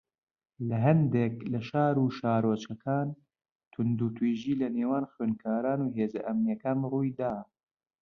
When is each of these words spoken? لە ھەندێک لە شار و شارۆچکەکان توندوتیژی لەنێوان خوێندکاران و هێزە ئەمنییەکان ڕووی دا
لە 0.67 0.77
ھەندێک 0.85 1.35
لە 1.51 1.59
شار 1.69 1.95
و 1.99 2.05
شارۆچکەکان 2.17 3.07
توندوتیژی 3.71 4.59
لەنێوان 4.61 5.03
خوێندکاران 5.11 5.79
و 5.81 5.93
هێزە 5.97 6.19
ئەمنییەکان 6.25 6.77
ڕووی 6.91 7.11
دا 7.19 7.33